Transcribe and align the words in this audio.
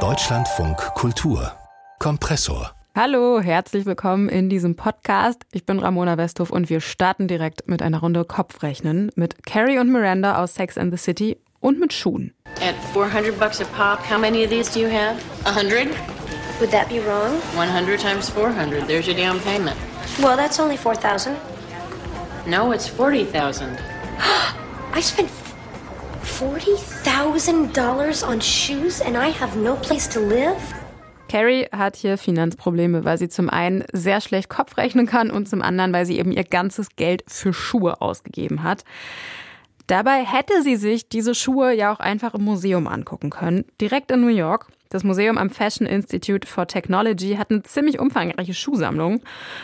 Deutschlandfunk 0.00 0.76
Kultur 0.94 1.50
Kompressor 1.98 2.72
Hallo, 2.94 3.40
herzlich 3.40 3.86
willkommen 3.86 4.28
in 4.28 4.50
diesem 4.50 4.76
Podcast. 4.76 5.46
Ich 5.50 5.64
bin 5.64 5.78
Ramona 5.78 6.18
Westhoff 6.18 6.50
und 6.50 6.68
wir 6.68 6.82
starten 6.82 7.26
direkt 7.26 7.68
mit 7.68 7.80
einer 7.80 8.00
Runde 8.00 8.26
Kopfrechnen 8.26 9.10
mit 9.16 9.46
Carrie 9.46 9.78
und 9.78 9.90
Miranda 9.90 10.42
aus 10.42 10.56
Sex 10.56 10.76
and 10.76 10.92
the 10.92 10.98
City 10.98 11.38
und 11.60 11.80
mit 11.80 11.94
Schuhen. 11.94 12.34
At 12.60 12.74
400 12.92 13.40
bucks 13.40 13.62
a 13.62 13.64
pop, 13.74 14.00
how 14.10 14.20
many 14.20 14.44
of 14.44 14.50
these 14.50 14.70
do 14.70 14.78
you 14.78 14.90
have? 14.90 15.16
100? 15.44 15.88
Would 16.60 16.70
that 16.72 16.90
be 16.90 17.00
wrong? 17.00 17.40
100 17.54 17.98
times 17.98 18.28
400. 18.28 18.86
There's 18.86 19.06
your 19.06 19.16
down 19.16 19.40
payment. 19.40 19.78
Well, 20.20 20.36
that's 20.36 20.60
only 20.60 20.76
4000 20.76 21.34
No, 22.46 22.72
it's 22.72 22.86
40,000. 22.86 23.78
I 24.92 25.00
spent 25.00 25.30
$40,000 26.36 28.22
on 28.28 28.42
shoes 28.42 29.00
and 29.00 29.16
I 29.16 29.30
have 29.40 29.58
no 29.58 29.74
place 29.76 30.06
to 30.10 30.20
live? 30.20 30.58
Carrie 31.30 31.66
hat 31.72 31.96
hier 31.96 32.18
Finanzprobleme, 32.18 33.06
weil 33.06 33.16
sie 33.16 33.30
zum 33.30 33.48
einen 33.48 33.84
sehr 33.92 34.20
schlecht 34.20 34.50
Kopf 34.50 34.76
rechnen 34.76 35.06
kann 35.06 35.30
und 35.30 35.48
zum 35.48 35.62
anderen, 35.62 35.94
weil 35.94 36.04
sie 36.04 36.18
eben 36.18 36.32
ihr 36.32 36.44
ganzes 36.44 36.90
Geld 36.96 37.24
für 37.26 37.54
Schuhe 37.54 38.02
ausgegeben 38.02 38.62
hat. 38.62 38.84
Dabei 39.86 40.24
hätte 40.24 40.62
sie 40.62 40.76
sich 40.76 41.08
diese 41.08 41.34
Schuhe 41.34 41.72
ja 41.72 41.90
auch 41.90 42.00
einfach 42.00 42.34
im 42.34 42.44
Museum 42.44 42.86
angucken 42.86 43.30
können, 43.30 43.64
direkt 43.80 44.10
in 44.10 44.20
New 44.20 44.28
York. 44.28 44.66
Das 44.88 45.04
Museum 45.04 45.38
am 45.38 45.50
Fashion 45.50 45.86
Institute 45.86 46.46
for 46.46 46.66
Technology 46.66 47.36
hat 47.36 47.50
eine 47.50 47.62
ziemlich 47.62 47.98
umfangreiche 47.98 48.54
Schuhsammlung. 48.54 49.20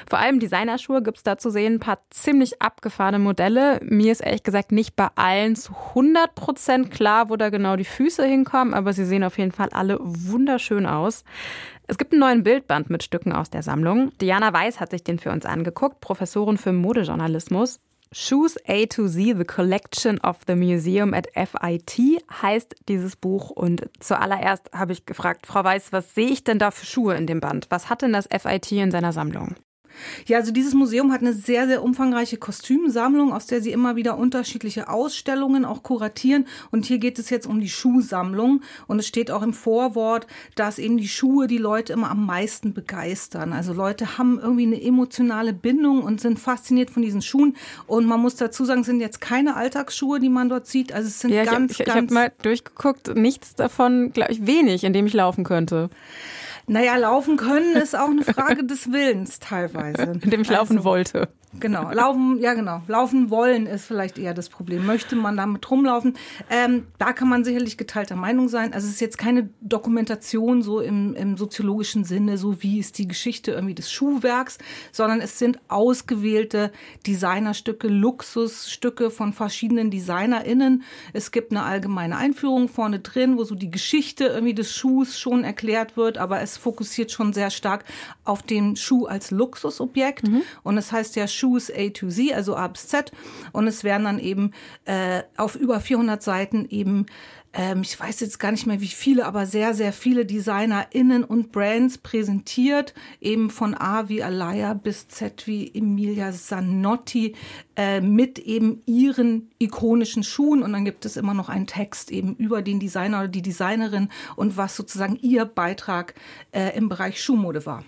Vor 0.08 0.18
allem 0.18 0.40
Designerschuhe 0.40 1.02
gibt 1.02 1.18
es 1.18 1.22
da 1.22 1.38
zu 1.38 1.50
sehen, 1.50 1.74
ein 1.74 1.80
paar 1.80 1.98
ziemlich 2.10 2.60
abgefahrene 2.60 3.18
Modelle. 3.18 3.80
Mir 3.82 4.12
ist 4.12 4.20
ehrlich 4.20 4.42
gesagt 4.42 4.72
nicht 4.72 4.96
bei 4.96 5.08
allen 5.14 5.56
zu 5.56 5.72
100 5.90 6.34
Prozent 6.34 6.90
klar, 6.90 7.28
wo 7.30 7.36
da 7.36 7.50
genau 7.50 7.76
die 7.76 7.84
Füße 7.84 8.24
hinkommen, 8.24 8.74
aber 8.74 8.92
sie 8.92 9.04
sehen 9.04 9.24
auf 9.24 9.38
jeden 9.38 9.52
Fall 9.52 9.68
alle 9.70 9.98
wunderschön 10.00 10.86
aus. 10.86 11.24
Es 11.86 11.98
gibt 11.98 12.12
einen 12.12 12.20
neuen 12.20 12.42
Bildband 12.42 12.90
mit 12.90 13.02
Stücken 13.02 13.32
aus 13.32 13.50
der 13.50 13.62
Sammlung. 13.62 14.12
Diana 14.20 14.52
Weiß 14.52 14.80
hat 14.80 14.90
sich 14.90 15.04
den 15.04 15.18
für 15.18 15.30
uns 15.30 15.44
angeguckt, 15.44 16.00
Professorin 16.00 16.58
für 16.58 16.72
Modejournalismus. 16.72 17.80
Shoes 18.14 18.58
A 18.68 18.84
to 18.86 19.08
Z, 19.08 19.38
The 19.38 19.44
Collection 19.44 20.20
of 20.20 20.40
the 20.46 20.54
Museum 20.54 21.14
at 21.14 21.28
FIT 21.34 22.22
heißt 22.42 22.74
dieses 22.86 23.16
Buch. 23.16 23.48
Und 23.48 23.88
zuallererst 24.00 24.70
habe 24.74 24.92
ich 24.92 25.06
gefragt, 25.06 25.46
Frau 25.46 25.64
Weiß, 25.64 25.92
was 25.92 26.14
sehe 26.14 26.28
ich 26.28 26.44
denn 26.44 26.58
da 26.58 26.70
für 26.70 26.84
Schuhe 26.84 27.14
in 27.14 27.26
dem 27.26 27.40
Band? 27.40 27.66
Was 27.70 27.88
hat 27.88 28.02
denn 28.02 28.12
das 28.12 28.28
FIT 28.28 28.72
in 28.72 28.90
seiner 28.90 29.12
Sammlung? 29.12 29.56
Ja, 30.26 30.38
also 30.38 30.52
dieses 30.52 30.74
Museum 30.74 31.12
hat 31.12 31.20
eine 31.20 31.32
sehr, 31.32 31.66
sehr 31.66 31.82
umfangreiche 31.82 32.36
Kostümsammlung, 32.36 33.32
aus 33.32 33.46
der 33.46 33.60
sie 33.60 33.72
immer 33.72 33.96
wieder 33.96 34.18
unterschiedliche 34.18 34.88
Ausstellungen 34.88 35.64
auch 35.64 35.82
kuratieren. 35.82 36.46
Und 36.70 36.86
hier 36.86 36.98
geht 36.98 37.18
es 37.18 37.30
jetzt 37.30 37.46
um 37.46 37.60
die 37.60 37.68
Schuhsammlung. 37.68 38.62
Und 38.86 38.98
es 38.98 39.06
steht 39.06 39.30
auch 39.30 39.42
im 39.42 39.52
Vorwort, 39.52 40.26
dass 40.54 40.78
eben 40.78 40.96
die 40.96 41.08
Schuhe 41.08 41.46
die 41.46 41.58
Leute 41.58 41.92
immer 41.92 42.10
am 42.10 42.26
meisten 42.26 42.74
begeistern. 42.74 43.52
Also 43.52 43.72
Leute 43.72 44.18
haben 44.18 44.38
irgendwie 44.40 44.66
eine 44.66 44.82
emotionale 44.82 45.52
Bindung 45.52 46.02
und 46.02 46.20
sind 46.20 46.38
fasziniert 46.38 46.90
von 46.90 47.02
diesen 47.02 47.22
Schuhen. 47.22 47.56
Und 47.86 48.06
man 48.06 48.20
muss 48.20 48.36
dazu 48.36 48.64
sagen, 48.64 48.80
es 48.80 48.86
sind 48.86 49.00
jetzt 49.00 49.20
keine 49.20 49.56
Alltagsschuhe, 49.56 50.20
die 50.20 50.28
man 50.28 50.48
dort 50.48 50.66
sieht. 50.66 50.92
Also 50.92 51.08
es 51.08 51.20
sind 51.20 51.32
ja, 51.32 51.44
ganz, 51.44 51.72
ich, 51.72 51.80
ich, 51.80 51.86
ganz. 51.86 51.96
Ich 51.96 52.02
habe 52.02 52.14
mal 52.14 52.32
durchgeguckt, 52.42 53.14
nichts 53.16 53.54
davon, 53.54 54.12
glaube 54.12 54.32
ich, 54.32 54.46
wenig, 54.46 54.84
in 54.84 54.92
dem 54.92 55.06
ich 55.06 55.12
laufen 55.12 55.44
könnte. 55.44 55.90
Naja, 56.66 56.96
laufen 56.96 57.36
können 57.36 57.76
ist 57.76 57.96
auch 57.96 58.10
eine 58.10 58.24
Frage 58.24 58.64
des 58.66 58.92
Willens 58.92 59.38
teilweise. 59.38 60.18
In 60.22 60.30
dem 60.30 60.42
ich 60.42 60.50
laufen 60.50 60.78
Also, 60.78 60.84
wollte. 60.84 61.28
Genau, 61.60 61.90
laufen, 61.92 62.38
ja 62.40 62.54
genau, 62.54 62.80
laufen 62.88 63.28
wollen 63.28 63.66
ist 63.66 63.84
vielleicht 63.84 64.16
eher 64.16 64.32
das 64.32 64.48
Problem. 64.48 64.86
Möchte 64.86 65.16
man 65.16 65.36
damit 65.36 65.70
rumlaufen? 65.70 66.16
Ähm, 66.48 66.86
da 66.96 67.12
kann 67.12 67.28
man 67.28 67.44
sicherlich 67.44 67.76
geteilter 67.76 68.16
Meinung 68.16 68.48
sein. 68.48 68.72
Also 68.72 68.86
es 68.86 68.94
ist 68.94 69.00
jetzt 69.00 69.18
keine 69.18 69.50
Dokumentation 69.60 70.62
so 70.62 70.80
im, 70.80 71.14
im 71.14 71.36
soziologischen 71.36 72.04
Sinne, 72.04 72.38
so 72.38 72.62
wie 72.62 72.78
ist 72.78 72.96
die 72.96 73.06
Geschichte 73.06 73.50
irgendwie 73.50 73.74
des 73.74 73.92
Schuhwerks, 73.92 74.56
sondern 74.92 75.20
es 75.20 75.38
sind 75.38 75.58
ausgewählte 75.68 76.72
Designerstücke, 77.06 77.86
Luxusstücke 77.86 79.10
von 79.10 79.34
verschiedenen 79.34 79.90
DesignerInnen. 79.90 80.84
Es 81.12 81.32
gibt 81.32 81.50
eine 81.52 81.64
allgemeine 81.64 82.16
Einführung 82.16 82.68
vorne 82.68 83.00
drin, 83.00 83.36
wo 83.36 83.44
so 83.44 83.54
die 83.54 83.70
Geschichte 83.70 84.24
irgendwie 84.24 84.54
des 84.54 84.74
Schuhs 84.74 85.18
schon 85.18 85.44
erklärt 85.44 85.98
wird, 85.98 86.16
aber 86.16 86.40
es 86.40 86.51
fokussiert 86.56 87.10
schon 87.10 87.32
sehr 87.32 87.50
stark 87.50 87.84
auf 88.24 88.42
den 88.42 88.76
Schuh 88.76 89.06
als 89.06 89.30
Luxusobjekt. 89.30 90.24
Und 90.62 90.78
es 90.78 90.92
heißt 90.92 91.16
ja 91.16 91.26
Shoes 91.26 91.70
A 91.70 91.90
to 91.90 92.08
Z, 92.08 92.32
also 92.32 92.56
A 92.56 92.68
bis 92.68 92.88
Z. 92.88 93.12
Und 93.52 93.66
es 93.66 93.84
werden 93.84 94.04
dann 94.04 94.18
eben 94.18 94.52
äh, 94.84 95.22
auf 95.36 95.56
über 95.56 95.80
400 95.80 96.22
Seiten 96.22 96.66
eben 96.68 97.06
ähm, 97.54 97.82
ich 97.82 97.98
weiß 97.98 98.20
jetzt 98.20 98.38
gar 98.38 98.50
nicht 98.50 98.66
mehr 98.66 98.80
wie 98.80 98.86
viele, 98.86 99.26
aber 99.26 99.46
sehr, 99.46 99.74
sehr 99.74 99.92
viele 99.92 100.24
DesignerInnen 100.24 101.22
und 101.24 101.52
Brands 101.52 101.98
präsentiert, 101.98 102.94
eben 103.20 103.50
von 103.50 103.74
A 103.74 104.08
wie 104.08 104.22
Alaya 104.22 104.74
bis 104.74 105.08
Z 105.08 105.46
wie 105.46 105.70
Emilia 105.74 106.32
Zanotti, 106.32 107.34
äh, 107.76 108.00
mit 108.00 108.38
eben 108.38 108.82
ihren 108.86 109.50
ikonischen 109.58 110.22
Schuhen. 110.22 110.62
Und 110.62 110.72
dann 110.72 110.84
gibt 110.84 111.04
es 111.04 111.16
immer 111.16 111.34
noch 111.34 111.48
einen 111.48 111.66
Text 111.66 112.10
eben 112.10 112.34
über 112.36 112.62
den 112.62 112.80
Designer 112.80 113.20
oder 113.20 113.28
die 113.28 113.42
Designerin 113.42 114.08
und 114.36 114.56
was 114.56 114.76
sozusagen 114.76 115.16
ihr 115.22 115.44
Beitrag 115.44 116.14
äh, 116.52 116.76
im 116.76 116.88
Bereich 116.88 117.22
Schuhmode 117.22 117.64
war. 117.66 117.84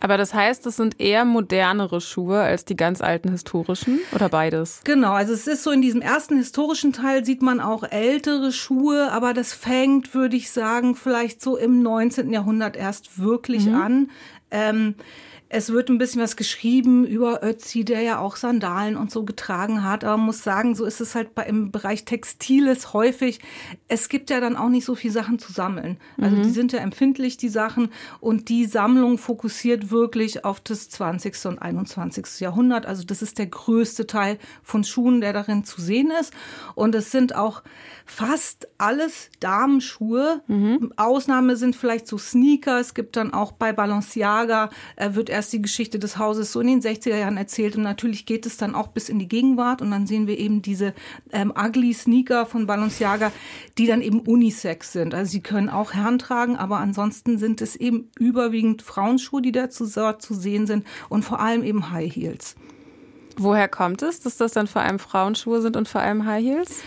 Aber 0.00 0.16
das 0.16 0.32
heißt, 0.32 0.64
es 0.66 0.76
sind 0.76 1.00
eher 1.00 1.24
modernere 1.24 2.00
Schuhe 2.00 2.40
als 2.40 2.64
die 2.64 2.76
ganz 2.76 3.00
alten 3.00 3.30
historischen 3.30 3.98
oder 4.12 4.28
beides? 4.28 4.80
Genau, 4.84 5.12
also 5.12 5.32
es 5.32 5.48
ist 5.48 5.64
so 5.64 5.72
in 5.72 5.82
diesem 5.82 6.02
ersten 6.02 6.36
historischen 6.36 6.92
Teil 6.92 7.24
sieht 7.24 7.42
man 7.42 7.60
auch 7.60 7.82
ältere 7.82 8.52
Schuhe, 8.52 9.10
aber 9.10 9.34
das 9.34 9.52
fängt, 9.52 10.14
würde 10.14 10.36
ich 10.36 10.52
sagen, 10.52 10.94
vielleicht 10.94 11.42
so 11.42 11.56
im 11.56 11.82
19. 11.82 12.32
Jahrhundert 12.32 12.76
erst 12.76 13.18
wirklich 13.18 13.66
mhm. 13.66 13.74
an. 13.74 14.10
Ähm, 14.50 14.94
es 15.50 15.72
wird 15.72 15.88
ein 15.88 15.96
bisschen 15.96 16.20
was 16.20 16.36
geschrieben 16.36 17.06
über 17.06 17.42
Ötzi, 17.42 17.82
der 17.84 18.02
ja 18.02 18.18
auch 18.18 18.36
Sandalen 18.36 18.96
und 18.96 19.10
so 19.10 19.24
getragen 19.24 19.82
hat. 19.82 20.04
Aber 20.04 20.18
man 20.18 20.26
muss 20.26 20.44
sagen, 20.44 20.74
so 20.74 20.84
ist 20.84 21.00
es 21.00 21.14
halt 21.14 21.34
bei, 21.34 21.44
im 21.44 21.72
Bereich 21.72 22.04
Textiles 22.04 22.92
häufig. 22.92 23.40
Es 23.88 24.10
gibt 24.10 24.28
ja 24.28 24.40
dann 24.40 24.56
auch 24.56 24.68
nicht 24.68 24.84
so 24.84 24.94
viel 24.94 25.10
Sachen 25.10 25.38
zu 25.38 25.50
sammeln. 25.50 25.96
Also 26.20 26.36
mhm. 26.36 26.42
die 26.42 26.50
sind 26.50 26.72
ja 26.72 26.80
empfindlich, 26.80 27.38
die 27.38 27.48
Sachen. 27.48 27.88
Und 28.20 28.50
die 28.50 28.66
Sammlung 28.66 29.16
fokussiert 29.16 29.90
wirklich 29.90 30.44
auf 30.44 30.60
das 30.60 30.90
20. 30.90 31.46
und 31.46 31.62
21. 31.62 32.40
Jahrhundert. 32.40 32.84
Also 32.84 33.04
das 33.04 33.22
ist 33.22 33.38
der 33.38 33.46
größte 33.46 34.06
Teil 34.06 34.38
von 34.62 34.84
Schuhen, 34.84 35.22
der 35.22 35.32
darin 35.32 35.64
zu 35.64 35.80
sehen 35.80 36.12
ist. 36.20 36.34
Und 36.74 36.94
es 36.94 37.10
sind 37.10 37.34
auch 37.34 37.62
fast 38.04 38.68
alles 38.76 39.30
Damenschuhe. 39.40 40.42
Mhm. 40.46 40.92
Ausnahme 40.96 41.56
sind 41.56 41.74
vielleicht 41.74 42.06
so 42.06 42.18
Sneaker. 42.18 42.80
Es 42.80 42.92
gibt 42.92 43.16
dann 43.16 43.32
auch 43.32 43.52
bei 43.52 43.72
Balenciaga, 43.72 44.68
äh, 44.96 45.14
wird 45.14 45.30
erst 45.38 45.52
die 45.52 45.62
Geschichte 45.62 46.00
des 46.00 46.18
Hauses 46.18 46.52
so 46.52 46.60
in 46.60 46.66
den 46.66 46.82
60er 46.82 47.16
Jahren 47.16 47.36
erzählt 47.36 47.76
und 47.76 47.84
natürlich 47.84 48.26
geht 48.26 48.44
es 48.44 48.56
dann 48.56 48.74
auch 48.74 48.88
bis 48.88 49.08
in 49.08 49.20
die 49.20 49.28
Gegenwart 49.28 49.80
und 49.80 49.92
dann 49.92 50.04
sehen 50.04 50.26
wir 50.26 50.36
eben 50.36 50.62
diese 50.62 50.94
ähm, 51.32 51.52
ugly 51.56 51.92
Sneaker 51.92 52.44
von 52.44 52.66
Balenciaga, 52.66 53.30
die 53.78 53.86
dann 53.86 54.02
eben 54.02 54.18
unisex 54.18 54.92
sind. 54.92 55.14
Also 55.14 55.30
sie 55.30 55.40
können 55.40 55.70
auch 55.70 55.94
Herren 55.94 56.18
tragen, 56.18 56.56
aber 56.56 56.78
ansonsten 56.78 57.38
sind 57.38 57.60
es 57.60 57.76
eben 57.76 58.10
überwiegend 58.18 58.82
Frauenschuhe, 58.82 59.40
die 59.40 59.52
da 59.52 59.70
zu, 59.70 59.86
zu 59.86 60.34
sehen 60.34 60.66
sind 60.66 60.84
und 61.08 61.24
vor 61.24 61.38
allem 61.38 61.62
eben 61.62 61.92
High 61.92 62.12
Heels. 62.12 62.56
Woher 63.36 63.68
kommt 63.68 64.02
es, 64.02 64.18
dass 64.18 64.38
das 64.38 64.50
dann 64.50 64.66
vor 64.66 64.82
allem 64.82 64.98
Frauenschuhe 64.98 65.62
sind 65.62 65.76
und 65.76 65.88
vor 65.88 66.00
allem 66.00 66.26
High 66.26 66.44
Heels? 66.44 66.80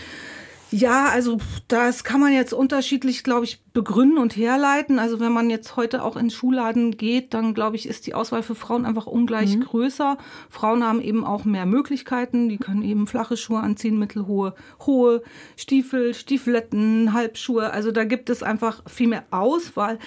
Ja, 0.70 1.08
also 1.08 1.38
das 1.68 2.02
kann 2.02 2.20
man 2.20 2.32
jetzt 2.32 2.54
unterschiedlich, 2.54 3.24
glaube 3.24 3.44
ich, 3.44 3.62
begründen 3.72 4.18
und 4.18 4.36
herleiten. 4.36 4.98
Also 4.98 5.18
wenn 5.18 5.32
man 5.32 5.48
jetzt 5.48 5.76
heute 5.76 6.02
auch 6.04 6.16
in 6.16 6.30
Schuhladen 6.30 6.96
geht, 6.96 7.32
dann 7.32 7.54
glaube 7.54 7.76
ich, 7.76 7.88
ist 7.88 8.06
die 8.06 8.14
Auswahl 8.14 8.42
für 8.42 8.54
Frauen 8.54 8.84
einfach 8.84 9.06
ungleich 9.06 9.56
mhm. 9.56 9.62
größer. 9.62 10.18
Frauen 10.50 10.84
haben 10.84 11.00
eben 11.00 11.24
auch 11.24 11.44
mehr 11.44 11.64
Möglichkeiten. 11.64 12.50
Die 12.50 12.58
können 12.58 12.82
eben 12.82 13.06
flache 13.06 13.36
Schuhe 13.36 13.60
anziehen, 13.60 13.98
mittelhohe, 13.98 14.54
hohe 14.84 15.22
Stiefel, 15.56 16.12
Stiefeletten, 16.12 17.14
Halbschuhe. 17.14 17.70
Also 17.72 17.92
da 17.92 18.04
gibt 18.04 18.28
es 18.28 18.42
einfach 18.42 18.82
viel 18.86 19.08
mehr 19.08 19.24
Auswahl. 19.30 19.98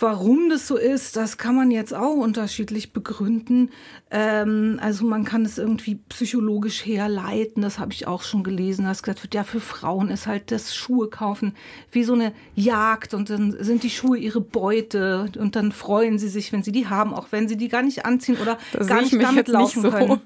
Warum 0.00 0.50
das 0.50 0.66
so 0.66 0.76
ist, 0.76 1.14
das 1.14 1.38
kann 1.38 1.54
man 1.54 1.70
jetzt 1.70 1.94
auch 1.94 2.16
unterschiedlich 2.16 2.92
begründen. 2.92 3.70
Ähm, 4.10 4.80
also 4.82 5.06
man 5.06 5.24
kann 5.24 5.44
es 5.44 5.58
irgendwie 5.58 6.00
psychologisch 6.08 6.84
herleiten. 6.84 7.62
Das 7.62 7.78
habe 7.78 7.92
ich 7.92 8.08
auch 8.08 8.22
schon 8.22 8.42
gelesen. 8.42 8.84
Das 8.84 9.04
gesagt 9.04 9.22
wird, 9.22 9.34
ja, 9.34 9.44
für 9.44 9.60
Frauen 9.60 10.10
ist 10.10 10.26
halt 10.26 10.50
das 10.50 10.74
Schuhe 10.74 11.08
kaufen 11.08 11.54
wie 11.92 12.02
so 12.02 12.14
eine 12.14 12.32
Jagd 12.56 13.11
und 13.14 13.30
dann 13.30 13.56
sind 13.58 13.82
die 13.82 13.90
Schuhe 13.90 14.18
ihre 14.18 14.40
Beute 14.40 15.30
und 15.38 15.56
dann 15.56 15.72
freuen 15.72 16.18
sie 16.18 16.28
sich, 16.28 16.52
wenn 16.52 16.62
sie 16.62 16.72
die 16.72 16.88
haben, 16.88 17.14
auch 17.14 17.28
wenn 17.30 17.48
sie 17.48 17.56
die 17.56 17.68
gar 17.68 17.82
nicht 17.82 18.04
anziehen 18.04 18.36
oder 18.40 18.58
das 18.72 18.86
gar 18.86 19.02
nicht 19.02 19.20
damit 19.20 19.48
laufen 19.48 19.82
so. 19.82 19.90
können. 19.90 20.20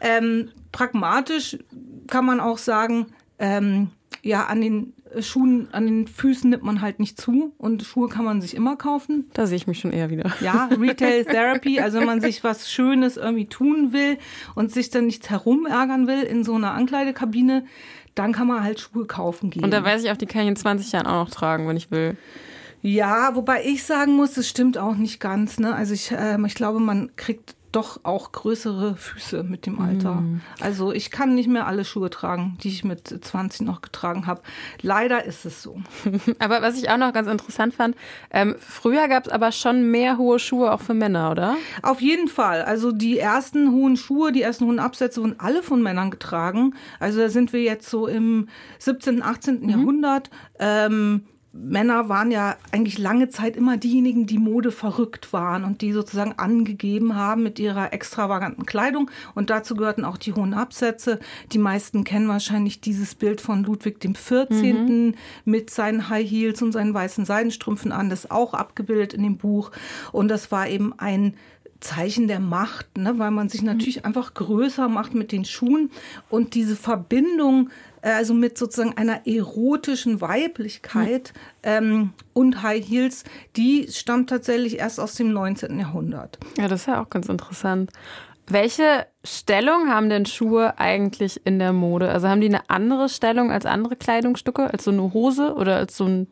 Ähm, 0.00 0.50
pragmatisch 0.72 1.58
kann 2.06 2.24
man 2.24 2.40
auch 2.40 2.58
sagen, 2.58 3.06
ähm, 3.38 3.90
ja, 4.22 4.46
an 4.46 4.60
den 4.60 4.92
Schuhen, 5.20 5.68
an 5.72 5.86
den 5.86 6.06
Füßen 6.06 6.48
nimmt 6.48 6.62
man 6.62 6.80
halt 6.80 7.00
nicht 7.00 7.20
zu 7.20 7.52
und 7.58 7.82
Schuhe 7.82 8.08
kann 8.08 8.24
man 8.24 8.40
sich 8.40 8.54
immer 8.54 8.76
kaufen. 8.76 9.28
Da 9.32 9.46
sehe 9.46 9.56
ich 9.56 9.66
mich 9.66 9.80
schon 9.80 9.92
eher 9.92 10.10
wieder. 10.10 10.32
Ja, 10.40 10.68
Retail 10.78 11.24
Therapy, 11.30 11.80
also 11.80 11.98
wenn 11.98 12.06
man 12.06 12.20
sich 12.20 12.44
was 12.44 12.70
Schönes 12.70 13.16
irgendwie 13.16 13.46
tun 13.46 13.92
will 13.92 14.18
und 14.54 14.70
sich 14.70 14.90
dann 14.90 15.06
nichts 15.06 15.28
herumärgern 15.28 16.06
will 16.06 16.22
in 16.22 16.44
so 16.44 16.54
einer 16.54 16.72
Ankleidekabine, 16.74 17.64
dann 18.20 18.32
kann 18.32 18.46
man 18.46 18.62
halt 18.62 18.80
Schuhe 18.80 19.06
kaufen 19.06 19.48
gehen. 19.48 19.64
Und 19.64 19.70
da 19.70 19.82
weiß 19.82 20.04
ich 20.04 20.10
auch, 20.10 20.16
die 20.16 20.26
kann 20.26 20.42
ich 20.42 20.48
in 20.48 20.56
20 20.56 20.92
Jahren 20.92 21.06
auch 21.06 21.24
noch 21.24 21.30
tragen, 21.30 21.66
wenn 21.66 21.76
ich 21.78 21.90
will. 21.90 22.18
Ja, 22.82 23.34
wobei 23.34 23.64
ich 23.64 23.84
sagen 23.84 24.14
muss, 24.14 24.36
es 24.36 24.46
stimmt 24.46 24.76
auch 24.76 24.94
nicht 24.94 25.20
ganz. 25.20 25.58
Ne? 25.58 25.74
Also 25.74 25.94
ich, 25.94 26.12
äh, 26.12 26.38
ich 26.46 26.54
glaube, 26.54 26.80
man 26.80 27.10
kriegt 27.16 27.54
doch 27.72 28.00
auch 28.04 28.32
größere 28.32 28.96
Füße 28.96 29.42
mit 29.44 29.66
dem 29.66 29.80
Alter. 29.80 30.16
Mm. 30.16 30.40
Also 30.60 30.92
ich 30.92 31.10
kann 31.10 31.34
nicht 31.34 31.48
mehr 31.48 31.66
alle 31.66 31.84
Schuhe 31.84 32.10
tragen, 32.10 32.58
die 32.62 32.68
ich 32.68 32.84
mit 32.84 33.06
20 33.06 33.62
noch 33.62 33.80
getragen 33.80 34.26
habe. 34.26 34.42
Leider 34.82 35.24
ist 35.24 35.44
es 35.44 35.62
so. 35.62 35.80
aber 36.38 36.62
was 36.62 36.76
ich 36.76 36.90
auch 36.90 36.96
noch 36.96 37.12
ganz 37.12 37.28
interessant 37.28 37.74
fand, 37.74 37.96
ähm, 38.30 38.56
früher 38.58 39.08
gab 39.08 39.26
es 39.26 39.32
aber 39.32 39.52
schon 39.52 39.90
mehr 39.90 40.18
hohe 40.18 40.38
Schuhe 40.38 40.72
auch 40.72 40.80
für 40.80 40.94
Männer, 40.94 41.30
oder? 41.30 41.56
Auf 41.82 42.00
jeden 42.00 42.28
Fall. 42.28 42.62
Also 42.62 42.92
die 42.92 43.18
ersten 43.18 43.72
hohen 43.72 43.96
Schuhe, 43.96 44.32
die 44.32 44.42
ersten 44.42 44.66
hohen 44.66 44.78
Absätze 44.78 45.20
wurden 45.20 45.38
alle 45.38 45.62
von 45.62 45.82
Männern 45.82 46.10
getragen. 46.10 46.74
Also 46.98 47.20
da 47.20 47.28
sind 47.28 47.52
wir 47.52 47.62
jetzt 47.62 47.88
so 47.88 48.06
im 48.06 48.48
17., 48.78 49.22
18. 49.22 49.60
Mhm. 49.60 49.68
Jahrhundert. 49.68 50.30
Ähm, 50.58 51.26
Männer 51.52 52.08
waren 52.08 52.30
ja 52.30 52.56
eigentlich 52.70 52.96
lange 52.96 53.28
Zeit 53.28 53.56
immer 53.56 53.76
diejenigen, 53.76 54.26
die 54.26 54.38
Mode 54.38 54.70
verrückt 54.70 55.32
waren 55.32 55.64
und 55.64 55.80
die 55.80 55.92
sozusagen 55.92 56.38
angegeben 56.38 57.16
haben 57.16 57.42
mit 57.42 57.58
ihrer 57.58 57.92
extravaganten 57.92 58.66
Kleidung. 58.66 59.10
Und 59.34 59.50
dazu 59.50 59.74
gehörten 59.74 60.04
auch 60.04 60.16
die 60.16 60.32
hohen 60.32 60.54
Absätze. 60.54 61.18
Die 61.52 61.58
meisten 61.58 62.04
kennen 62.04 62.28
wahrscheinlich 62.28 62.80
dieses 62.80 63.16
Bild 63.16 63.40
von 63.40 63.64
Ludwig 63.64 63.98
XIV. 63.98 64.48
Mhm. 64.50 65.14
mit 65.44 65.70
seinen 65.70 66.08
High 66.08 66.28
Heels 66.28 66.62
und 66.62 66.72
seinen 66.72 66.94
weißen 66.94 67.24
Seidenstrümpfen 67.24 67.90
an. 67.90 68.10
Das 68.10 68.24
ist 68.24 68.30
auch 68.30 68.54
abgebildet 68.54 69.12
in 69.12 69.22
dem 69.22 69.36
Buch. 69.36 69.72
Und 70.12 70.28
das 70.28 70.52
war 70.52 70.68
eben 70.68 70.92
ein 70.98 71.34
Zeichen 71.80 72.28
der 72.28 72.40
Macht, 72.40 72.98
ne? 72.98 73.18
weil 73.18 73.30
man 73.30 73.48
sich 73.48 73.62
natürlich 73.62 74.04
einfach 74.04 74.34
größer 74.34 74.88
macht 74.88 75.14
mit 75.14 75.32
den 75.32 75.44
Schuhen 75.44 75.90
und 76.28 76.54
diese 76.54 76.76
Verbindung 76.76 77.70
also 78.02 78.34
mit 78.34 78.56
sozusagen 78.58 78.96
einer 78.96 79.26
erotischen 79.26 80.20
Weiblichkeit 80.20 81.32
mhm. 81.34 81.40
ähm, 81.62 82.12
und 82.32 82.62
High 82.62 82.86
Heels, 82.86 83.24
die 83.56 83.88
stammt 83.90 84.30
tatsächlich 84.30 84.78
erst 84.78 85.00
aus 85.00 85.14
dem 85.14 85.32
19. 85.32 85.78
Jahrhundert. 85.78 86.38
Ja, 86.58 86.68
das 86.68 86.82
ist 86.82 86.86
ja 86.86 87.02
auch 87.02 87.10
ganz 87.10 87.28
interessant. 87.28 87.90
Welche 88.46 89.06
Stellung 89.22 89.88
haben 89.88 90.08
denn 90.08 90.26
Schuhe 90.26 90.78
eigentlich 90.78 91.40
in 91.44 91.60
der 91.60 91.72
Mode? 91.72 92.10
Also 92.10 92.28
haben 92.28 92.40
die 92.40 92.48
eine 92.48 92.68
andere 92.68 93.08
Stellung 93.08 93.52
als 93.52 93.64
andere 93.64 93.94
Kleidungsstücke, 93.94 94.72
als 94.72 94.84
so 94.84 94.90
eine 94.90 95.12
Hose 95.12 95.54
oder 95.54 95.76
als 95.76 95.96
so 95.96 96.06
ein 96.06 96.26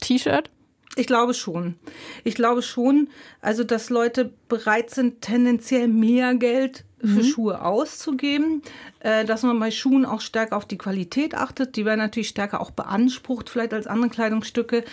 T-Shirt? 0.00 0.50
Ich 0.96 1.06
glaube 1.06 1.34
schon. 1.34 1.76
Ich 2.24 2.34
glaube 2.34 2.62
schon, 2.62 3.08
also 3.40 3.62
dass 3.62 3.90
Leute 3.90 4.32
bereit 4.48 4.90
sind, 4.90 5.20
tendenziell 5.20 5.86
mehr 5.86 6.34
Geld 6.34 6.84
für 7.00 7.22
mhm. 7.22 7.24
Schuhe 7.24 7.62
auszugeben, 7.62 8.62
äh, 9.00 9.24
dass 9.24 9.42
man 9.42 9.58
bei 9.60 9.70
Schuhen 9.70 10.04
auch 10.04 10.20
stärker 10.20 10.56
auf 10.56 10.66
die 10.66 10.78
Qualität 10.78 11.34
achtet. 11.34 11.76
Die 11.76 11.84
werden 11.84 12.00
natürlich 12.00 12.28
stärker 12.28 12.60
auch 12.60 12.70
beansprucht, 12.70 13.48
vielleicht 13.50 13.72
als 13.72 13.86
andere 13.86 14.10
Kleidungsstücke. 14.10 14.84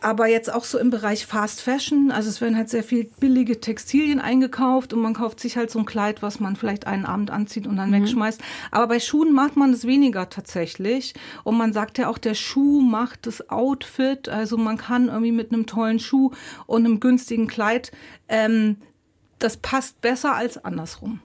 Aber 0.00 0.28
jetzt 0.28 0.52
auch 0.52 0.64
so 0.64 0.78
im 0.78 0.90
Bereich 0.90 1.26
Fast 1.26 1.60
Fashion, 1.60 2.10
also 2.10 2.28
es 2.28 2.40
werden 2.40 2.56
halt 2.56 2.70
sehr 2.70 2.84
viel 2.84 3.10
billige 3.18 3.60
Textilien 3.60 4.20
eingekauft 4.20 4.92
und 4.92 5.00
man 5.00 5.14
kauft 5.14 5.40
sich 5.40 5.56
halt 5.56 5.70
so 5.70 5.80
ein 5.80 5.86
Kleid, 5.86 6.22
was 6.22 6.38
man 6.38 6.56
vielleicht 6.56 6.86
einen 6.86 7.04
Abend 7.04 7.30
anzieht 7.30 7.66
und 7.66 7.76
dann 7.76 7.90
mhm. 7.90 8.02
wegschmeißt. 8.02 8.40
Aber 8.70 8.86
bei 8.86 9.00
Schuhen 9.00 9.32
macht 9.32 9.56
man 9.56 9.72
es 9.72 9.86
weniger 9.86 10.30
tatsächlich. 10.30 11.14
Und 11.42 11.56
man 11.56 11.72
sagt 11.72 11.98
ja 11.98 12.08
auch, 12.08 12.18
der 12.18 12.34
Schuh 12.34 12.80
macht 12.80 13.26
das 13.26 13.50
Outfit. 13.50 14.28
Also 14.28 14.56
man 14.56 14.76
kann 14.76 15.08
irgendwie 15.08 15.32
mit 15.32 15.52
einem 15.52 15.66
tollen 15.66 15.98
Schuh 15.98 16.30
und 16.66 16.84
einem 16.84 17.00
günstigen 17.00 17.48
Kleid, 17.48 17.90
ähm, 18.28 18.76
das 19.40 19.56
passt 19.56 20.00
besser 20.00 20.34
als 20.34 20.64
andersrum. 20.64 21.20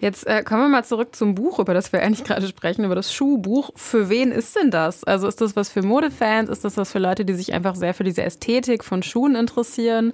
Jetzt 0.00 0.26
äh, 0.26 0.42
kommen 0.42 0.62
wir 0.62 0.68
mal 0.68 0.84
zurück 0.84 1.14
zum 1.14 1.34
Buch, 1.34 1.58
über 1.58 1.74
das 1.74 1.92
wir 1.92 2.02
eigentlich 2.02 2.24
gerade 2.24 2.46
sprechen, 2.46 2.84
über 2.84 2.94
das 2.94 3.12
Schuhbuch. 3.12 3.70
Für 3.76 4.08
wen 4.08 4.32
ist 4.32 4.56
denn 4.56 4.70
das? 4.70 5.04
Also 5.04 5.28
ist 5.28 5.40
das 5.40 5.56
was 5.56 5.70
für 5.70 5.82
Modefans? 5.82 6.50
Ist 6.50 6.64
das 6.64 6.76
was 6.76 6.92
für 6.92 6.98
Leute, 6.98 7.24
die 7.24 7.34
sich 7.34 7.52
einfach 7.52 7.74
sehr 7.74 7.94
für 7.94 8.04
diese 8.04 8.22
Ästhetik 8.22 8.84
von 8.84 9.02
Schuhen 9.02 9.34
interessieren? 9.34 10.12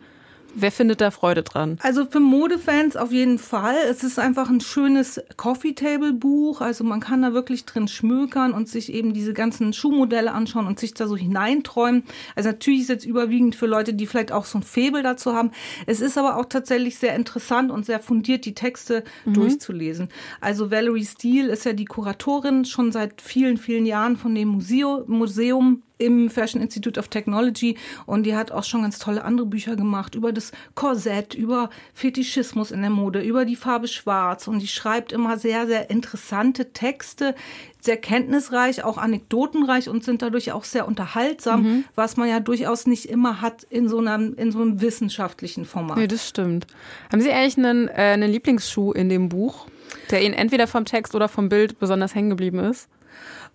Wer 0.57 0.71
findet 0.71 1.01
da 1.01 1.11
Freude 1.11 1.43
dran? 1.43 1.79
Also 1.83 2.07
für 2.07 2.21
Modefans 2.21 2.97
auf 2.97 3.13
jeden 3.13 3.39
Fall. 3.39 3.77
Es 3.91 4.05
ist 4.05 4.19
einfach 4.19 4.49
ein 4.51 4.61
schönes 4.61 5.21
Coffee-Table-Buch. 5.37 6.61
Also 6.61 6.85
man 6.85 7.01
kann 7.01 7.23
da 7.23 7.33
wirklich 7.33 7.65
drin 7.65 7.89
schmökern 7.89 8.53
und 8.53 8.69
sich 8.69 8.93
eben 8.93 9.15
diese 9.15 9.33
ganzen 9.33 9.73
Schuhmodelle 9.73 10.33
anschauen 10.33 10.67
und 10.67 10.79
sich 10.79 10.95
da 10.95 11.07
so 11.07 11.17
hineinträumen. 11.17 12.05
Also 12.37 12.51
natürlich 12.51 12.81
ist 12.81 12.85
es 12.85 12.95
jetzt 12.95 13.07
überwiegend 13.07 13.57
für 13.57 13.67
Leute, 13.67 13.95
die 13.95 14.07
vielleicht 14.07 14.33
auch 14.33 14.45
so 14.45 14.59
ein 14.59 14.63
Febel 14.63 15.03
dazu 15.03 15.35
haben. 15.35 15.51
Es 15.87 16.01
ist 16.01 16.17
aber 16.17 16.37
auch 16.37 16.47
tatsächlich 16.47 16.99
sehr 16.99 17.15
interessant 17.17 17.71
und 17.71 17.85
sehr 17.85 18.01
fundiert, 18.01 18.45
die 18.45 18.55
Texte 18.55 19.05
mhm. 19.25 19.35
durchzulesen. 19.35 20.09
Also 20.41 20.71
Valerie 20.71 21.05
Steele 21.05 21.53
ist 21.53 21.65
ja 21.65 21.73
die 21.73 21.85
Kuratorin 21.85 22.65
schon 22.65 22.93
seit 22.93 23.21
vielen, 23.21 23.57
vielen 23.57 23.87
Jahren 23.87 24.17
von 24.17 24.35
dem 24.35 24.49
Museum 24.49 25.83
im 25.99 26.29
Fashion 26.29 26.61
Institute 26.61 26.99
of 26.99 27.09
Technology 27.09 27.77
und 28.07 28.25
die 28.25 28.35
hat 28.35 28.51
auch 28.51 28.65
schon 28.65 28.83
ganz 28.83 28.99
tolle 28.99 29.25
andere 29.25 29.47
Bücher 29.47 29.77
gemacht 29.77 30.15
über 30.15 30.33
das 30.33 30.51
Korsett, 30.75 31.35
über 31.35 31.71
Fetischismus 31.93 32.71
in 32.71 32.81
der 32.81 32.91
Mode, 32.91 33.21
über 33.21 33.45
die 33.45 33.57
Farbe 33.57 33.87
Schwarz 33.87 34.49
und 34.49 34.59
die 34.61 34.69
schreibt 34.69 35.13
immer 35.13 35.39
sehr, 35.39 35.67
sehr 35.67 35.91
interessante 35.91 36.73
Texte, 36.73 37.35
sehr 37.81 37.97
kenntnisreich, 37.97 38.83
auch 38.83 38.99
anekdotenreich 38.99 39.89
und 39.89 40.03
sind 40.03 40.23
dadurch 40.23 40.53
auch 40.53 40.65
sehr 40.65 40.89
unterhaltsam, 40.89 41.63
mhm. 41.63 41.85
was 41.95 42.17
man 42.17 42.29
ja 42.29 42.41
durchaus 42.41 42.87
nicht 42.87 43.07
immer 43.07 43.41
hat 43.41 43.63
in 43.65 43.89
so 43.89 43.99
einem, 43.99 44.35
in 44.35 44.51
so 44.51 44.61
einem 44.61 44.81
wissenschaftlichen 44.81 45.65
Format. 45.65 45.99
Nee, 45.99 46.09
das 46.09 46.29
stimmt. 46.29 46.67
Haben 47.13 47.21
Sie 47.21 47.31
eigentlich 47.31 47.59
einen, 47.59 47.89
äh, 47.89 47.93
einen 47.93 48.33
Lieblingsschuh 48.33 48.93
in 48.93 49.09
dem 49.09 49.29
Buch, 49.29 49.67
der 50.11 50.23
Ihnen 50.23 50.35
entweder 50.35 50.67
vom 50.67 50.87
Text 50.87 51.15
oder 51.15 51.29
vom 51.29 51.49
Bild 51.49 51.79
besonders 51.79 52.15
hängen 52.15 52.31
geblieben 52.31 52.59
ist? 52.59 52.89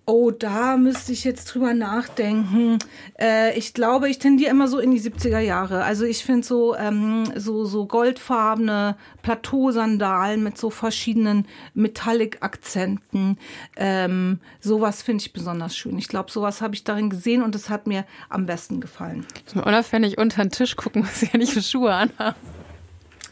Oh, 0.06 0.32
da 0.32 0.76
müsste 0.76 1.12
ich 1.12 1.24
jetzt 1.24 1.54
drüber 1.54 1.76
nachdenken. 1.76 2.80
Äh, 3.20 3.56
ich 3.56 3.76
glaube, 3.76 4.10
ich 4.10 4.18
tendiere 4.18 4.50
immer 4.50 4.68
so 4.68 4.80
in 4.80 4.90
die 4.90 5.00
70er 5.00 5.38
Jahre. 5.38 5.84
Also 5.84 6.04
ich 6.04 6.24
finde 6.24 6.48
so, 6.48 6.76
ähm, 6.76 7.32
so, 7.36 7.66
so 7.66 7.86
goldfarbene 7.86 8.96
Plateausandalen 9.22 10.42
mit 10.42 10.58
so 10.58 10.72
verschiedenen 10.72 11.46
Metallic-Akzenten. 11.76 13.38
Ähm, 13.78 14.40
sowas 14.60 15.04
finde 15.04 15.22
ich 15.22 15.32
besonders 15.32 15.78
schön. 15.78 16.00
Ich 16.00 16.08
glaube, 16.08 16.32
sowas 16.32 16.62
habe 16.62 16.74
ich 16.74 16.84
darin 16.84 17.12
gesehen 17.12 17.44
und 17.44 17.54
es 17.54 17.70
hat 17.70 17.86
mir 17.86 18.04
am 18.30 18.48
besten 18.48 18.82
gefallen. 18.82 19.28
Ich 19.46 19.54
muss 19.54 19.64
unauffällig 19.64 20.18
unter 20.18 20.44
den 20.44 20.50
Tisch 20.50 20.76
gucken, 20.76 21.04
was 21.04 21.20
sie 21.20 21.30
ja 21.32 21.38
nicht 21.38 21.54
für 21.54 21.62
Schuhe 21.62 21.94
anhaben. 21.94 22.36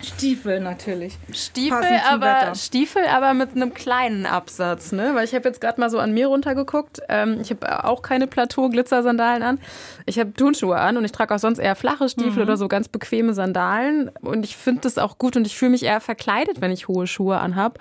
Stiefel 0.01 0.59
natürlich. 0.59 1.17
Stiefel, 1.33 1.99
aber 2.07 2.53
Stiefel, 2.55 3.03
aber 3.07 3.33
mit 3.33 3.55
einem 3.55 3.73
kleinen 3.73 4.25
Absatz, 4.25 4.91
ne? 4.91 5.15
Weil 5.15 5.25
ich 5.25 5.33
habe 5.33 5.47
jetzt 5.47 5.59
gerade 5.59 5.79
mal 5.79 5.89
so 5.89 5.97
an 5.99 6.13
mir 6.13 6.27
runtergeguckt. 6.27 6.99
Ähm, 7.09 7.39
ich 7.41 7.49
habe 7.49 7.83
auch 7.83 8.01
keine 8.01 8.27
Plateau-Glitzer-Sandalen 8.27 9.41
an. 9.41 9.59
Ich 10.05 10.19
habe 10.19 10.33
Turnschuhe 10.33 10.77
an 10.77 10.97
und 10.97 11.05
ich 11.05 11.11
trage 11.11 11.33
auch 11.33 11.39
sonst 11.39 11.57
eher 11.59 11.75
flache 11.75 12.09
Stiefel 12.09 12.33
mhm. 12.33 12.41
oder 12.41 12.57
so 12.57 12.67
ganz 12.67 12.87
bequeme 12.87 13.33
Sandalen. 13.33 14.09
Und 14.21 14.45
ich 14.45 14.55
finde 14.55 14.81
das 14.81 14.97
auch 14.97 15.17
gut 15.17 15.35
und 15.35 15.47
ich 15.47 15.57
fühle 15.57 15.71
mich 15.71 15.83
eher 15.83 16.01
verkleidet, 16.01 16.61
wenn 16.61 16.71
ich 16.71 16.87
hohe 16.87 17.07
Schuhe 17.07 17.39
anhab. 17.39 17.79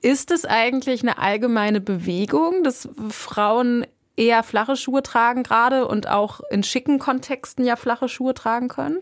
Ist 0.00 0.30
es 0.30 0.44
eigentlich 0.44 1.02
eine 1.02 1.18
allgemeine 1.18 1.80
Bewegung, 1.80 2.62
dass 2.62 2.88
Frauen 3.10 3.86
eher 4.16 4.42
flache 4.42 4.76
Schuhe 4.76 5.02
tragen 5.02 5.42
gerade 5.42 5.86
und 5.88 6.08
auch 6.08 6.40
in 6.50 6.62
schicken 6.62 6.98
Kontexten 6.98 7.64
ja 7.64 7.76
flache 7.76 8.08
Schuhe 8.08 8.34
tragen 8.34 8.68
können? 8.68 8.98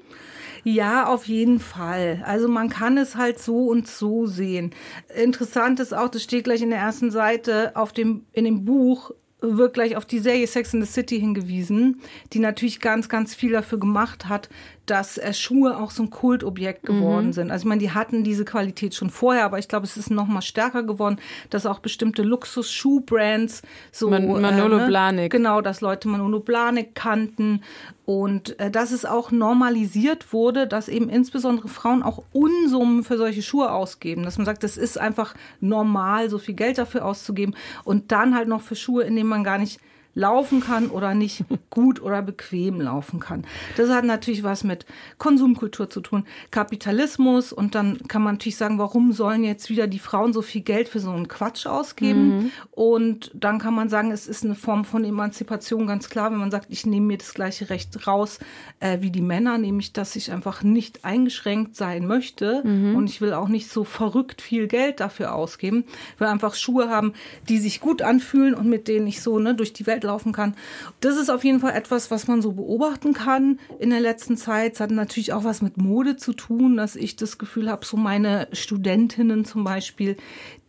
Ja, 0.65 1.07
auf 1.07 1.27
jeden 1.27 1.59
Fall. 1.59 2.23
Also 2.27 2.49
man 2.49 2.69
kann 2.69 2.99
es 2.99 3.17
halt 3.17 3.39
so 3.39 3.67
und 3.67 3.87
so 3.87 4.27
sehen. 4.27 4.73
Interessant 5.15 5.81
ist 5.81 5.95
auch, 5.95 6.09
das 6.09 6.23
steht 6.23 6.45
gleich 6.45 6.63
in 6.63 6.71
der 6.71 6.79
ersten 6.79 7.11
Seite 7.11 7.73
auf 7.75 7.93
dem, 7.93 8.27
in 8.33 8.45
dem 8.45 8.65
Buch, 8.65 9.13
wird 9.43 9.75
gleich 9.75 9.97
auf 9.97 10.05
die 10.05 10.19
Serie 10.19 10.47
Sex 10.47 10.75
in 10.75 10.83
the 10.83 10.91
City 10.91 11.19
hingewiesen, 11.19 12.01
die 12.33 12.39
natürlich 12.39 12.81
ganz, 12.81 13.09
ganz 13.09 13.35
viel 13.35 13.53
dafür 13.53 13.79
gemacht 13.79 14.29
hat, 14.29 14.49
dass 14.87 15.19
äh, 15.19 15.33
Schuhe 15.33 15.79
auch 15.79 15.91
so 15.91 16.03
ein 16.03 16.11
Kultobjekt 16.11 16.85
geworden 16.85 17.29
mhm. 17.29 17.33
sind. 17.33 17.51
Also 17.51 17.63
ich 17.63 17.69
meine, 17.69 17.81
die 17.81 17.93
hatten 17.93 18.25
diese 18.25 18.45
Qualität 18.45 18.95
schon 18.95 19.11
vorher, 19.11 19.45
aber 19.45 19.59
ich 19.59 19.69
glaube, 19.69 19.87
es 19.87 19.97
ist 19.97 20.11
noch 20.11 20.27
mal 20.27 20.43
stärker 20.43 20.83
geworden, 20.83 21.19
dass 21.49 21.67
auch 21.67 21.79
bestimmte 21.79 22.23
Luxus-Schuh-Brands 22.23 23.63
so 23.93 24.11
Man 24.11 24.27
Manolo 24.41 24.77
äh, 24.77 24.81
ne? 24.81 24.87
Blahnik. 24.87 25.33
Genau, 25.33 25.61
dass 25.61 25.81
Leute 25.81 26.09
Manolo 26.09 26.41
Blahnik 26.41 26.95
kannten 26.95 27.63
und 28.11 28.59
äh, 28.59 28.73
dass 28.73 28.91
es 28.91 29.05
auch 29.05 29.31
normalisiert 29.31 30.33
wurde, 30.33 30.67
dass 30.67 30.89
eben 30.89 31.09
insbesondere 31.09 31.69
Frauen 31.69 32.03
auch 32.03 32.25
Unsummen 32.33 33.05
für 33.05 33.17
solche 33.17 33.41
Schuhe 33.41 33.71
ausgeben. 33.71 34.25
Dass 34.25 34.37
man 34.37 34.47
sagt, 34.47 34.65
das 34.65 34.77
ist 34.77 34.99
einfach 34.99 35.37
normal, 35.61 36.29
so 36.29 36.39
viel 36.39 36.57
Geld 36.57 36.79
dafür 36.79 37.05
auszugeben 37.05 37.55
und 37.85 38.11
dann 38.11 38.35
halt 38.35 38.49
noch 38.49 38.63
für 38.63 38.75
Schuhe, 38.75 39.05
in 39.05 39.15
denen 39.15 39.29
man 39.29 39.45
gar 39.45 39.59
nicht 39.59 39.79
laufen 40.21 40.61
kann 40.61 40.89
oder 40.89 41.15
nicht 41.15 41.45
gut 41.71 42.01
oder 42.01 42.23
bequem 42.23 42.81
laufen 42.81 43.19
kann. 43.19 43.45
Das 43.77 43.91
hat 43.91 44.05
natürlich 44.05 44.43
was 44.43 44.63
mit 44.63 44.85
Konsumkultur 45.19 45.89
zu 45.89 46.01
tun, 46.01 46.25
Kapitalismus 46.51 47.53
und 47.53 47.75
dann 47.75 47.99
kann 48.07 48.23
man 48.23 48.35
natürlich 48.35 48.57
sagen, 48.57 48.79
warum 48.79 49.13
sollen 49.13 49.43
jetzt 49.43 49.71
wieder 49.71 49.87
die 49.87 49.99
Frauen 49.99 50.33
so 50.33 50.43
viel 50.43 50.61
Geld 50.61 50.89
für 50.89 51.01
so 51.01 51.11
einen 51.11 51.29
Quatsch 51.29 51.67
ausgeben? 51.67 52.29
Mhm. 52.29 52.51
Und 52.71 53.31
dann 53.35 53.59
kann 53.59 53.75
man 53.75 53.89
sagen, 53.89 54.11
es 54.13 54.29
ist 54.29 54.45
eine 54.45 54.55
Form 54.55 54.85
von 54.85 55.05
Emanzipation, 55.05 55.87
ganz 55.87 56.11
klar, 56.11 56.31
wenn 56.31 56.39
man 56.39 56.51
sagt, 56.51 56.67
ich 56.69 56.85
nehme 56.85 57.07
mir 57.07 57.19
das 57.19 57.33
gleiche 57.33 57.71
Recht 57.71 58.07
raus 58.07 58.39
äh, 58.81 58.99
wie 59.01 59.11
die 59.11 59.23
Männer, 59.23 59.57
nämlich 59.57 59.93
dass 59.93 60.17
ich 60.17 60.33
einfach 60.33 60.63
nicht 60.63 61.05
eingeschränkt 61.05 61.77
sein 61.77 62.07
möchte 62.07 62.63
mhm. 62.65 62.95
und 62.95 63.09
ich 63.09 63.23
will 63.23 63.33
auch 63.33 63.49
nicht 63.49 63.71
so 63.71 63.85
verrückt 63.85 64.43
viel 64.43 64.67
Geld 64.67 65.01
dafür 65.01 65.35
ausgeben, 65.35 65.85
will 66.19 66.27
einfach 66.27 66.55
Schuhe 66.55 66.91
haben, 66.91 67.15
die 67.49 67.59
sich 67.59 67.81
gut 67.81 68.03
anfühlen 68.03 68.53
und 68.55 68.69
mit 68.69 68.87
denen 68.87 69.07
ich 69.07 69.23
so 69.23 69.39
ne, 69.39 69.55
durch 69.55 69.73
die 69.73 69.87
Welt 69.87 70.05
laufen 70.11 70.33
kann. 70.33 70.55
Das 71.01 71.17
ist 71.17 71.31
auf 71.31 71.45
jeden 71.45 71.61
Fall 71.61 71.73
etwas, 71.73 72.11
was 72.11 72.27
man 72.27 72.43
so 72.43 72.53
beobachten 72.53 73.15
kann 73.15 73.59
in 73.79 73.91
der 73.91 74.01
letzten 74.01 74.37
Zeit. 74.37 74.75
Es 74.75 74.81
hat 74.81 74.91
natürlich 74.91 75.33
auch 75.33 75.45
was 75.45 75.63
mit 75.63 75.77
Mode 75.77 76.17
zu 76.17 76.33
tun, 76.33 76.77
dass 76.77 76.97
ich 76.97 77.17
das 77.17 77.39
Gefühl 77.39 77.71
habe, 77.71 77.87
so 77.87 77.97
meine 77.97 78.49
Studentinnen 78.53 79.45
zum 79.45 79.65
Beispiel, 79.65 80.17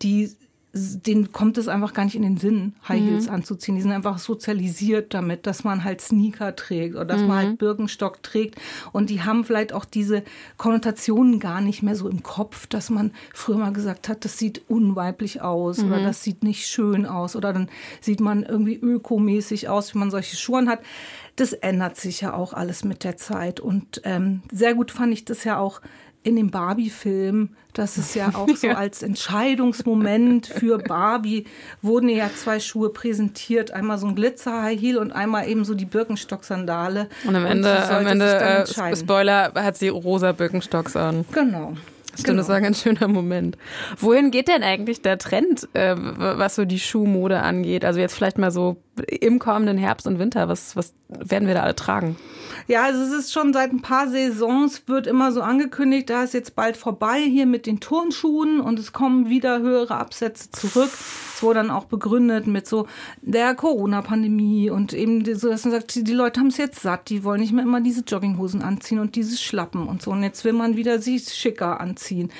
die 0.01 0.31
denen 0.73 1.33
kommt 1.33 1.57
es 1.57 1.67
einfach 1.67 1.93
gar 1.93 2.05
nicht 2.05 2.15
in 2.15 2.21
den 2.21 2.37
Sinn, 2.37 2.73
High 2.87 3.01
Heels 3.01 3.27
mhm. 3.27 3.33
anzuziehen. 3.33 3.75
Die 3.75 3.81
sind 3.81 3.91
einfach 3.91 4.19
sozialisiert 4.19 5.13
damit, 5.13 5.45
dass 5.45 5.65
man 5.65 5.83
halt 5.83 5.99
Sneaker 5.99 6.55
trägt 6.55 6.95
oder 6.95 7.03
dass 7.03 7.21
mhm. 7.21 7.27
man 7.27 7.37
halt 7.37 7.57
Birkenstock 7.57 8.23
trägt. 8.23 8.55
Und 8.93 9.09
die 9.09 9.21
haben 9.21 9.43
vielleicht 9.43 9.73
auch 9.73 9.83
diese 9.83 10.23
Konnotationen 10.55 11.39
gar 11.41 11.59
nicht 11.59 11.83
mehr 11.83 11.95
so 11.95 12.07
im 12.07 12.23
Kopf, 12.23 12.67
dass 12.67 12.89
man 12.89 13.11
früher 13.33 13.57
mal 13.57 13.73
gesagt 13.73 14.07
hat, 14.07 14.23
das 14.23 14.37
sieht 14.37 14.61
unweiblich 14.69 15.41
aus 15.41 15.79
mhm. 15.79 15.87
oder 15.87 16.03
das 16.03 16.23
sieht 16.23 16.41
nicht 16.41 16.65
schön 16.67 17.05
aus 17.05 17.35
oder 17.35 17.51
dann 17.51 17.67
sieht 17.99 18.21
man 18.21 18.43
irgendwie 18.43 18.75
ökomäßig 18.75 19.67
aus, 19.67 19.93
wenn 19.93 19.99
man 19.99 20.11
solche 20.11 20.37
Schuhe 20.37 20.65
hat. 20.67 20.79
Das 21.35 21.53
ändert 21.53 21.97
sich 21.97 22.21
ja 22.21 22.33
auch 22.33 22.53
alles 22.53 22.85
mit 22.85 23.03
der 23.03 23.17
Zeit. 23.17 23.59
Und 23.59 24.01
ähm, 24.05 24.41
sehr 24.51 24.73
gut 24.73 24.91
fand 24.91 25.11
ich 25.11 25.25
das 25.25 25.43
ja 25.43 25.57
auch 25.57 25.81
in 26.23 26.35
dem 26.35 26.51
Barbie-Film, 26.51 27.49
das 27.73 27.97
ist 27.97 28.15
ja 28.15 28.31
auch 28.35 28.49
so 28.49 28.67
als 28.75 29.01
Entscheidungsmoment 29.01 30.47
für 30.47 30.77
Barbie, 30.77 31.45
wurden 31.81 32.09
ja 32.09 32.29
zwei 32.35 32.59
Schuhe 32.59 32.89
präsentiert. 32.89 33.71
Einmal 33.71 33.97
so 33.97 34.07
ein 34.07 34.15
Glitzer-High 34.15 34.79
Heel 34.79 34.97
und 34.97 35.11
einmal 35.11 35.47
eben 35.47 35.65
so 35.65 35.73
die 35.73 35.85
Birkenstock-Sandale. 35.85 37.07
Und 37.25 37.35
am 37.35 37.45
Ende, 37.45 37.73
und 37.73 37.91
am 37.91 38.07
Ende 38.07 38.65
äh, 38.67 38.95
Spoiler, 38.95 39.53
hat 39.55 39.77
sie 39.77 39.87
rosa 39.87 40.31
Birkenstocks 40.31 40.95
an. 40.95 41.25
Genau. 41.31 41.73
Stimmt, 42.13 42.25
genau. 42.25 42.37
das 42.39 42.49
war 42.49 42.57
ein 42.57 42.63
ganz 42.63 42.81
schöner 42.81 43.07
Moment. 43.07 43.57
Wohin 43.97 44.31
geht 44.31 44.49
denn 44.49 44.63
eigentlich 44.63 45.01
der 45.01 45.17
Trend, 45.17 45.69
äh, 45.73 45.95
was 45.97 46.55
so 46.55 46.65
die 46.65 46.79
Schuhmode 46.79 47.39
angeht? 47.39 47.85
Also 47.85 47.99
jetzt 47.99 48.15
vielleicht 48.15 48.37
mal 48.37 48.51
so 48.51 48.77
im 49.07 49.39
kommenden 49.39 49.77
Herbst 49.77 50.07
und 50.07 50.19
Winter, 50.19 50.47
was, 50.47 50.75
was 50.75 50.93
werden 51.09 51.47
wir 51.47 51.53
da 51.53 51.63
alle 51.63 51.75
tragen? 51.75 52.15
Ja, 52.67 52.83
also 52.83 53.01
es 53.01 53.11
ist 53.11 53.33
schon 53.33 53.53
seit 53.53 53.71
ein 53.71 53.81
paar 53.81 54.07
Saisons 54.07 54.83
wird 54.87 55.07
immer 55.07 55.31
so 55.31 55.41
angekündigt, 55.41 56.09
da 56.09 56.23
ist 56.23 56.33
jetzt 56.33 56.55
bald 56.55 56.77
vorbei 56.77 57.21
hier 57.21 57.45
mit 57.45 57.65
den 57.65 57.79
Turnschuhen 57.79 58.61
und 58.61 58.79
es 58.79 58.93
kommen 58.93 59.29
wieder 59.29 59.59
höhere 59.59 59.95
Absätze 59.95 60.51
zurück. 60.51 60.89
Es 61.35 61.43
wurde 61.43 61.59
dann 61.59 61.71
auch 61.71 61.85
begründet 61.85 62.47
mit 62.47 62.67
so 62.67 62.87
der 63.21 63.55
Corona-Pandemie 63.55 64.69
und 64.69 64.93
eben 64.93 65.25
so, 65.35 65.49
dass 65.49 65.65
man 65.65 65.73
sagt, 65.73 65.95
die 66.07 66.13
Leute 66.13 66.39
haben 66.39 66.47
es 66.47 66.57
jetzt 66.57 66.81
satt, 66.81 67.09
die 67.09 67.23
wollen 67.23 67.41
nicht 67.41 67.53
mehr 67.53 67.63
immer 67.63 67.81
diese 67.81 68.01
Jogginghosen 68.01 68.61
anziehen 68.61 68.99
und 68.99 69.15
diese 69.15 69.37
Schlappen 69.37 69.87
und 69.87 70.01
so 70.01 70.11
und 70.11 70.23
jetzt 70.23 70.45
will 70.45 70.53
man 70.53 70.75
wieder 70.75 70.99
sie 70.99 71.19
schicker 71.19 71.81
anziehen 71.81 72.31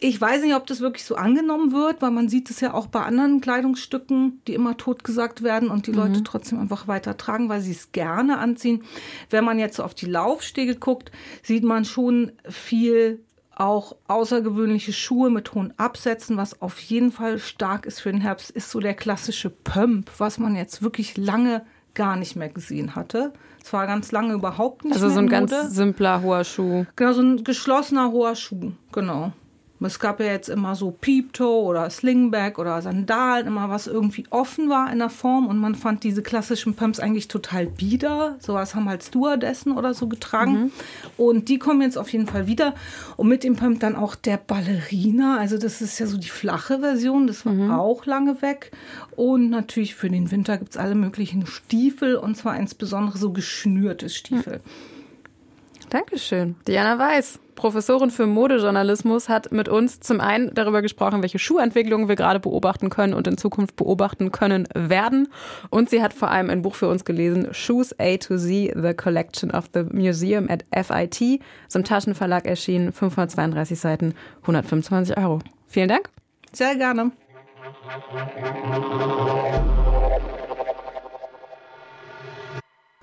ich 0.00 0.20
weiß 0.20 0.42
nicht, 0.42 0.54
ob 0.54 0.66
das 0.66 0.80
wirklich 0.80 1.04
so 1.04 1.16
angenommen 1.16 1.72
wird, 1.72 2.02
weil 2.02 2.10
man 2.10 2.28
sieht 2.28 2.50
es 2.50 2.60
ja 2.60 2.74
auch 2.74 2.86
bei 2.86 3.02
anderen 3.02 3.40
Kleidungsstücken, 3.40 4.42
die 4.46 4.54
immer 4.54 4.76
totgesagt 4.76 5.42
werden 5.42 5.70
und 5.70 5.86
die 5.86 5.92
mhm. 5.92 5.98
Leute 5.98 6.24
trotzdem 6.24 6.60
einfach 6.60 6.86
weiter 6.86 7.16
tragen, 7.16 7.48
weil 7.48 7.60
sie 7.60 7.72
es 7.72 7.92
gerne 7.92 8.38
anziehen. 8.38 8.84
Wenn 9.30 9.44
man 9.44 9.58
jetzt 9.58 9.76
so 9.76 9.84
auf 9.84 9.94
die 9.94 10.06
Laufstege 10.06 10.76
guckt, 10.76 11.12
sieht 11.42 11.64
man 11.64 11.84
schon 11.84 12.32
viel 12.48 13.20
auch 13.54 13.96
außergewöhnliche 14.06 14.92
Schuhe 14.92 15.30
mit 15.30 15.54
hohen 15.54 15.72
Absätzen, 15.78 16.36
was 16.36 16.60
auf 16.60 16.78
jeden 16.78 17.10
Fall 17.10 17.38
stark 17.38 17.86
ist 17.86 18.00
für 18.00 18.12
den 18.12 18.20
Herbst, 18.20 18.50
ist 18.50 18.70
so 18.70 18.80
der 18.80 18.92
klassische 18.92 19.48
Pump, 19.48 20.10
was 20.18 20.38
man 20.38 20.54
jetzt 20.56 20.82
wirklich 20.82 21.16
lange 21.16 21.64
gar 21.94 22.16
nicht 22.16 22.36
mehr 22.36 22.50
gesehen 22.50 22.94
hatte. 22.94 23.32
Es 23.64 23.72
war 23.72 23.86
ganz 23.86 24.12
lange 24.12 24.34
überhaupt 24.34 24.84
nicht 24.84 24.92
also 24.92 25.06
mehr. 25.06 25.16
Also 25.16 25.26
so 25.28 25.34
ein 25.34 25.46
ganz 25.46 25.74
simpler 25.74 26.20
hoher 26.20 26.44
Schuh. 26.44 26.84
Genau, 26.96 27.12
so 27.12 27.22
ein 27.22 27.44
geschlossener 27.44 28.12
hoher 28.12 28.36
Schuh, 28.36 28.72
genau. 28.92 29.32
Es 29.80 29.98
gab 29.98 30.20
ja 30.20 30.26
jetzt 30.26 30.48
immer 30.48 30.74
so 30.74 30.90
Peeptoe 30.90 31.64
oder 31.64 31.90
Slingback 31.90 32.58
oder 32.58 32.80
Sandalen, 32.80 33.46
immer 33.46 33.68
was 33.68 33.86
irgendwie 33.86 34.24
offen 34.30 34.70
war 34.70 34.90
in 34.90 34.98
der 34.98 35.10
Form 35.10 35.46
und 35.46 35.58
man 35.58 35.74
fand 35.74 36.02
diese 36.02 36.22
klassischen 36.22 36.74
Pumps 36.74 36.98
eigentlich 36.98 37.28
total 37.28 37.66
bieder. 37.66 38.36
Sowas 38.38 38.74
haben 38.74 38.88
halt 38.88 39.04
Stewardessen 39.04 39.72
oder 39.72 39.92
so 39.92 40.06
getragen. 40.06 40.52
Mhm. 40.52 40.72
Und 41.16 41.48
die 41.48 41.58
kommen 41.58 41.82
jetzt 41.82 41.98
auf 41.98 42.08
jeden 42.10 42.26
Fall 42.26 42.46
wieder. 42.46 42.74
Und 43.16 43.28
mit 43.28 43.44
dem 43.44 43.56
Pump 43.56 43.80
dann 43.80 43.96
auch 43.96 44.14
der 44.14 44.38
Ballerina. 44.38 45.38
Also 45.38 45.58
das 45.58 45.82
ist 45.82 45.98
ja 45.98 46.06
so 46.06 46.16
die 46.16 46.28
flache 46.28 46.80
Version, 46.80 47.26
das 47.26 47.44
war 47.44 47.52
mhm. 47.52 47.70
auch 47.70 48.06
lange 48.06 48.40
weg. 48.40 48.72
Und 49.14 49.50
natürlich 49.50 49.94
für 49.94 50.08
den 50.08 50.30
Winter 50.30 50.56
gibt 50.56 50.70
es 50.70 50.76
alle 50.76 50.94
möglichen 50.94 51.46
Stiefel 51.46 52.16
und 52.16 52.36
zwar 52.36 52.56
insbesondere 52.58 53.18
so 53.18 53.32
geschnürte 53.32 54.08
Stiefel. 54.08 54.58
Mhm. 54.58 55.90
Dankeschön. 55.90 56.56
Diana 56.66 56.98
Weiß, 56.98 57.38
Professorin 57.56 58.10
für 58.10 58.26
Modejournalismus, 58.26 59.28
hat 59.28 59.50
mit 59.50 59.68
uns 59.68 59.98
zum 59.98 60.20
einen 60.20 60.54
darüber 60.54 60.82
gesprochen, 60.82 61.22
welche 61.22 61.40
Schuhentwicklungen 61.40 62.08
wir 62.08 62.14
gerade 62.14 62.38
beobachten 62.38 62.90
können 62.90 63.14
und 63.14 63.26
in 63.26 63.36
Zukunft 63.36 63.74
beobachten 63.74 64.30
können 64.30 64.68
werden. 64.74 65.28
Und 65.70 65.90
sie 65.90 66.02
hat 66.02 66.14
vor 66.14 66.30
allem 66.30 66.50
ein 66.50 66.62
Buch 66.62 66.76
für 66.76 66.88
uns 66.88 67.04
gelesen, 67.04 67.48
Shoes 67.50 67.98
A 67.98 68.16
to 68.18 68.36
Z, 68.36 68.74
The 68.80 68.94
Collection 68.94 69.50
of 69.50 69.64
the 69.74 69.82
Museum 69.90 70.48
at 70.48 70.64
FIT, 70.72 71.40
zum 71.66 71.82
Taschenverlag 71.82 72.46
erschienen, 72.46 72.92
532 72.92 73.80
Seiten, 73.80 74.14
125 74.42 75.16
Euro. 75.18 75.40
Vielen 75.66 75.88
Dank. 75.88 76.08
Sehr 76.52 76.76
gerne. 76.76 77.10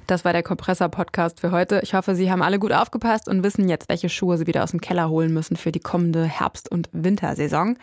Das 0.08 0.26
war 0.26 0.34
der 0.34 0.44
Kompressor-Podcast 0.44 1.40
für 1.40 1.52
heute. 1.52 1.80
Ich 1.84 1.94
hoffe, 1.94 2.16
Sie 2.16 2.32
haben 2.32 2.42
alle 2.42 2.60
gut 2.60 2.72
aufgepasst 2.72 3.28
und 3.28 3.44
wissen 3.44 3.70
jetzt, 3.70 3.90
welche 3.90 4.10
Schuhe 4.10 4.38
Sie 4.38 4.48
wieder 4.48 4.64
aus 4.64 4.72
dem 4.72 4.82
Keller 4.82 5.10
holen 5.10 5.34
müssen 5.34 5.56
für 5.56 5.72
die 5.72 5.80
kommende 5.80 6.26
Herbst- 6.26 6.70
und 6.70 6.90
Wintersaison. 6.92 7.78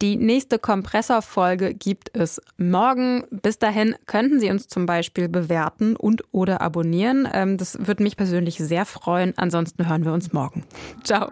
Die 0.00 0.16
nächste 0.16 0.58
Kompressor-Folge 0.58 1.74
gibt 1.74 2.16
es 2.16 2.40
morgen. 2.56 3.24
Bis 3.30 3.58
dahin 3.58 3.94
könnten 4.06 4.40
Sie 4.40 4.50
uns 4.50 4.68
zum 4.68 4.86
Beispiel 4.86 5.28
bewerten 5.28 5.96
und 5.96 6.22
oder 6.32 6.60
abonnieren. 6.60 7.28
Ähm, 7.32 7.56
das 7.56 7.86
würde 7.86 8.02
mich 8.02 8.16
persönlich 8.16 8.58
sehr 8.58 8.84
freuen. 8.84 9.34
Ansonsten 9.36 9.88
hören 9.88 10.04
wir 10.04 10.12
uns 10.12 10.32
morgen. 10.32 10.64
Ciao. 11.02 11.30